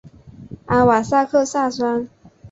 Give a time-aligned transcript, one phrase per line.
[0.65, 2.09] 阿瓦萨克萨山。